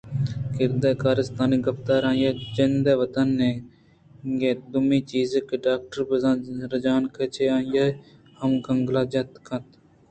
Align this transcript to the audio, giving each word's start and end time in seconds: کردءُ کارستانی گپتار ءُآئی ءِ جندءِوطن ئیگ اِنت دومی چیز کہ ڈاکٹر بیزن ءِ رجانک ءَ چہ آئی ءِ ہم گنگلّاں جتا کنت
کردءُ 0.55 0.99
کارستانی 1.03 1.57
گپتار 1.65 2.01
ءُآئی 2.05 2.27
ءِ 2.29 2.41
جندءِوطن 2.55 3.29
ئیگ 3.45 4.41
اِنت 4.49 4.59
دومی 4.71 4.99
چیز 5.11 5.29
کہ 5.47 5.55
ڈاکٹر 5.65 5.99
بیزن 6.09 6.35
ءِ 6.65 6.69
رجانک 6.73 7.15
ءَ 7.23 7.31
چہ 7.33 7.45
آئی 7.55 7.79
ءِ 7.85 7.97
ہم 8.39 8.51
گنگلّاں 8.65 9.09
جتا 9.11 9.39
کنت 9.47 9.69